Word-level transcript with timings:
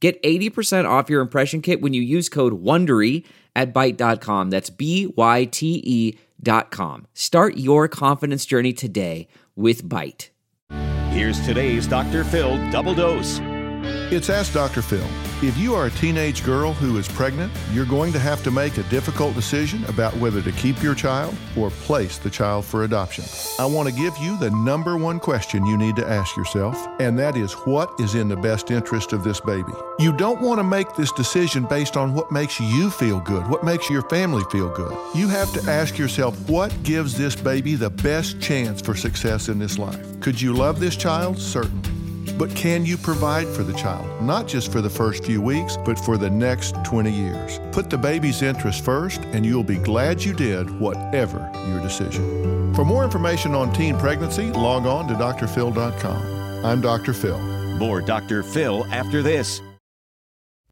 Get 0.00 0.22
80% 0.22 0.88
off 0.88 1.10
your 1.10 1.20
impression 1.20 1.60
kit 1.60 1.80
when 1.80 1.92
you 1.92 2.02
use 2.02 2.28
code 2.28 2.62
WONDERY 2.62 3.24
at 3.56 3.74
Byte.com. 3.74 4.50
That's 4.50 4.70
B-Y-T-E 4.70 6.18
dot 6.40 6.70
com. 6.70 7.06
Start 7.14 7.56
your 7.56 7.88
confidence 7.88 8.46
journey 8.46 8.72
today 8.72 9.26
with 9.56 9.82
Byte. 9.82 10.28
Here's 11.10 11.44
today's 11.44 11.86
Dr. 11.88 12.22
Phil 12.22 12.70
double 12.70 12.94
dose. 12.94 13.40
It's 14.10 14.30
Ask 14.30 14.54
Dr. 14.54 14.80
Phil. 14.80 15.06
If 15.46 15.58
you 15.58 15.74
are 15.74 15.84
a 15.84 15.90
teenage 15.90 16.42
girl 16.42 16.72
who 16.72 16.96
is 16.96 17.06
pregnant, 17.06 17.52
you're 17.74 17.84
going 17.84 18.10
to 18.14 18.18
have 18.18 18.42
to 18.44 18.50
make 18.50 18.78
a 18.78 18.82
difficult 18.84 19.34
decision 19.34 19.84
about 19.84 20.16
whether 20.16 20.40
to 20.40 20.50
keep 20.52 20.82
your 20.82 20.94
child 20.94 21.34
or 21.58 21.68
place 21.68 22.16
the 22.16 22.30
child 22.30 22.64
for 22.64 22.84
adoption. 22.84 23.24
I 23.58 23.66
want 23.66 23.86
to 23.86 23.94
give 23.94 24.16
you 24.16 24.38
the 24.38 24.50
number 24.50 24.96
one 24.96 25.20
question 25.20 25.66
you 25.66 25.76
need 25.76 25.94
to 25.96 26.08
ask 26.08 26.38
yourself, 26.38 26.88
and 26.98 27.18
that 27.18 27.36
is 27.36 27.52
what 27.66 28.00
is 28.00 28.14
in 28.14 28.28
the 28.28 28.36
best 28.36 28.70
interest 28.70 29.12
of 29.12 29.24
this 29.24 29.40
baby? 29.40 29.72
You 29.98 30.16
don't 30.16 30.40
want 30.40 30.58
to 30.58 30.64
make 30.64 30.94
this 30.94 31.12
decision 31.12 31.66
based 31.66 31.98
on 31.98 32.14
what 32.14 32.32
makes 32.32 32.58
you 32.58 32.88
feel 32.88 33.20
good, 33.20 33.46
what 33.48 33.62
makes 33.62 33.90
your 33.90 34.08
family 34.08 34.42
feel 34.50 34.70
good. 34.70 34.96
You 35.14 35.28
have 35.28 35.52
to 35.52 35.70
ask 35.70 35.98
yourself 35.98 36.34
what 36.48 36.72
gives 36.82 37.14
this 37.14 37.36
baby 37.36 37.74
the 37.74 37.90
best 37.90 38.40
chance 38.40 38.80
for 38.80 38.94
success 38.94 39.50
in 39.50 39.58
this 39.58 39.78
life. 39.78 40.18
Could 40.20 40.40
you 40.40 40.54
love 40.54 40.80
this 40.80 40.96
child? 40.96 41.38
Certainly. 41.38 41.87
But 42.38 42.54
can 42.54 42.86
you 42.86 42.96
provide 42.96 43.48
for 43.48 43.64
the 43.64 43.72
child, 43.72 44.22
not 44.22 44.46
just 44.46 44.70
for 44.70 44.80
the 44.80 44.88
first 44.88 45.24
few 45.24 45.42
weeks, 45.42 45.76
but 45.84 45.98
for 45.98 46.16
the 46.16 46.30
next 46.30 46.76
20 46.84 47.10
years? 47.10 47.58
Put 47.72 47.90
the 47.90 47.98
baby's 47.98 48.42
interest 48.42 48.84
first, 48.84 49.20
and 49.32 49.44
you'll 49.44 49.64
be 49.64 49.78
glad 49.78 50.22
you 50.22 50.32
did, 50.32 50.70
whatever 50.78 51.50
your 51.66 51.80
decision. 51.80 52.72
For 52.74 52.84
more 52.84 53.02
information 53.02 53.56
on 53.56 53.72
teen 53.72 53.98
pregnancy, 53.98 54.52
log 54.52 54.86
on 54.86 55.08
to 55.08 55.14
drphil.com. 55.14 56.64
I'm 56.64 56.80
Dr. 56.80 57.12
Phil. 57.12 57.40
More 57.76 58.00
Dr. 58.00 58.44
Phil 58.44 58.84
after 58.92 59.20
this. 59.20 59.60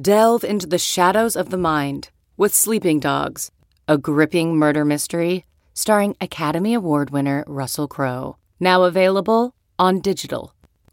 Delve 0.00 0.44
into 0.44 0.66
the 0.66 0.78
shadows 0.78 1.36
of 1.36 1.50
the 1.50 1.58
mind 1.58 2.08
with 2.38 2.54
Sleeping 2.54 3.00
Dogs, 3.00 3.50
a 3.86 3.98
gripping 3.98 4.56
murder 4.56 4.86
mystery 4.86 5.44
starring 5.74 6.16
Academy 6.20 6.74
Award 6.74 7.10
winner 7.10 7.44
Russell 7.46 7.88
Crowe. 7.88 8.36
Now 8.58 8.84
available 8.84 9.54
on 9.78 10.00
digital. 10.00 10.54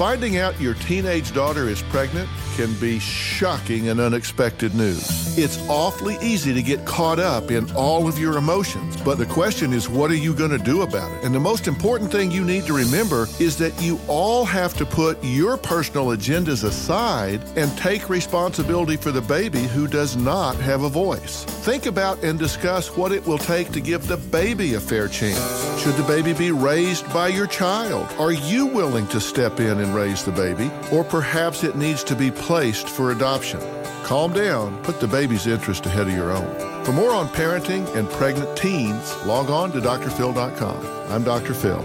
Finding 0.00 0.38
out 0.38 0.58
your 0.58 0.72
teenage 0.72 1.34
daughter 1.34 1.68
is 1.68 1.82
pregnant 1.82 2.26
can 2.56 2.72
be 2.80 2.98
shocking 2.98 3.90
and 3.90 4.00
unexpected 4.00 4.74
news. 4.74 5.36
It's 5.38 5.58
awfully 5.68 6.16
easy 6.22 6.54
to 6.54 6.62
get 6.62 6.86
caught 6.86 7.18
up 7.18 7.50
in 7.50 7.70
all 7.72 8.08
of 8.08 8.18
your 8.18 8.38
emotions, 8.38 8.96
but 9.02 9.18
the 9.18 9.26
question 9.26 9.74
is, 9.74 9.90
what 9.90 10.10
are 10.10 10.16
you 10.16 10.34
going 10.34 10.50
to 10.50 10.58
do 10.58 10.80
about 10.80 11.10
it? 11.12 11.24
And 11.24 11.34
the 11.34 11.40
most 11.40 11.68
important 11.68 12.10
thing 12.10 12.30
you 12.30 12.44
need 12.44 12.64
to 12.64 12.72
remember 12.72 13.28
is 13.38 13.58
that 13.58 13.78
you 13.82 14.00
all 14.08 14.46
have 14.46 14.72
to 14.78 14.86
put 14.86 15.22
your 15.22 15.58
personal 15.58 16.06
agendas 16.06 16.64
aside 16.64 17.42
and 17.56 17.70
take 17.76 18.08
responsibility 18.08 18.96
for 18.96 19.12
the 19.12 19.20
baby 19.20 19.64
who 19.64 19.86
does 19.86 20.16
not 20.16 20.56
have 20.56 20.82
a 20.82 20.88
voice. 20.88 21.44
Think 21.44 21.84
about 21.84 22.22
and 22.24 22.38
discuss 22.38 22.96
what 22.96 23.12
it 23.12 23.26
will 23.26 23.38
take 23.38 23.70
to 23.72 23.80
give 23.80 24.06
the 24.06 24.16
baby 24.16 24.74
a 24.74 24.80
fair 24.80 25.08
chance. 25.08 25.82
Should 25.82 25.94
the 25.94 26.04
baby 26.04 26.32
be 26.32 26.52
raised 26.52 27.10
by 27.12 27.28
your 27.28 27.46
child? 27.46 28.08
Are 28.18 28.32
you 28.32 28.66
willing 28.66 29.06
to 29.08 29.20
step 29.20 29.60
in 29.60 29.89
and 29.90 29.96
raise 29.96 30.24
the 30.24 30.32
baby? 30.32 30.70
Or 30.92 31.04
perhaps 31.04 31.64
it 31.64 31.76
needs 31.76 32.04
to 32.04 32.14
be 32.14 32.30
placed 32.30 32.88
for 32.88 33.10
adoption. 33.10 33.60
Calm 34.04 34.32
down, 34.32 34.82
put 34.82 35.00
the 35.00 35.06
baby's 35.06 35.46
interest 35.46 35.86
ahead 35.86 36.08
of 36.08 36.14
your 36.14 36.30
own. 36.30 36.84
For 36.84 36.92
more 36.92 37.12
on 37.12 37.28
parenting 37.28 37.94
and 37.94 38.08
pregnant 38.10 38.56
teens, 38.56 39.16
log 39.24 39.50
on 39.50 39.72
to 39.72 39.80
drphil.com. 39.80 41.12
I'm 41.12 41.24
Dr. 41.24 41.54
Phil. 41.54 41.82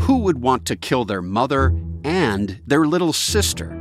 Who 0.00 0.18
would 0.18 0.40
want 0.40 0.66
to 0.66 0.76
kill 0.76 1.04
their 1.04 1.22
mother 1.22 1.74
and 2.04 2.60
their 2.66 2.86
little 2.86 3.12
sister? 3.12 3.78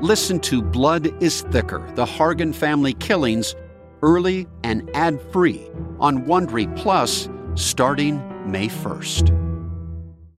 Listen 0.00 0.40
to 0.40 0.62
Blood 0.62 1.22
is 1.22 1.42
Thicker 1.42 1.88
The 1.94 2.04
Hargan 2.04 2.54
Family 2.54 2.92
Killings 2.94 3.54
early 4.02 4.48
and 4.64 4.90
ad 4.94 5.20
free 5.32 5.68
on 6.00 6.24
Wondery 6.24 6.74
Plus 6.76 7.28
starting 7.54 8.20
May 8.50 8.68
1st. 8.68 9.41